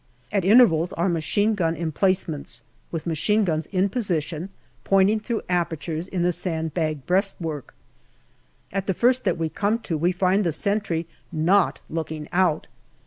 At 0.31 0.43
intervals 0.43 0.93
are 0.93 1.07
machine 1.09 1.53
gun 1.53 1.75
emplacements, 1.75 2.63
with 2.91 3.05
machine 3.05 3.43
guns 3.45 3.67
in 3.67 3.87
position, 3.87 4.49
pointing 4.83 5.19
through 5.19 5.43
apertures 5.47 6.07
in 6.07 6.23
the 6.23 6.31
sand 6.31 6.73
bagged 6.73 7.05
breastwork. 7.05 7.75
At 8.71 8.87
the 8.87 8.95
first 8.95 9.25
that 9.25 9.37
we 9.37 9.47
come 9.47 9.77
to 9.81 9.99
we 9.99 10.11
find 10.11 10.43
the 10.43 10.53
sentry 10.53 11.05
not 11.31 11.81
looking 11.87 12.27
out. 12.31 12.65